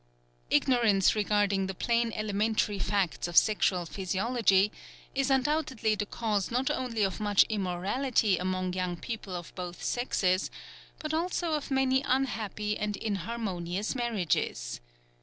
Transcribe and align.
Ignorance 0.49 1.13
regarding 1.13 1.67
the 1.67 1.75
plain 1.75 2.11
elementary 2.15 2.79
facts 2.79 3.27
of 3.27 3.37
sexual 3.37 3.85
physiology 3.85 4.71
is 5.13 5.29
undoubtedly 5.29 5.93
the 5.93 6.07
cause 6.07 6.49
not 6.49 6.71
only 6.71 7.03
of 7.03 7.19
much 7.19 7.43
immorality 7.49 8.35
among 8.39 8.73
young 8.73 8.97
people 8.97 9.35
of 9.35 9.53
both 9.53 9.83
sexes, 9.83 10.49
but 10.97 11.13
also 11.13 11.53
of 11.53 11.69
many 11.69 12.01
unhappy 12.01 12.75
and 12.75 12.97
inharmonious 12.97 13.93
marriages. 13.93 14.81